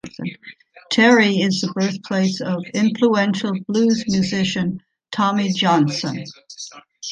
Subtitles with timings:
[0.89, 4.81] Terry is the birthplace of influential blues musician
[5.11, 6.23] Tommy Johnson.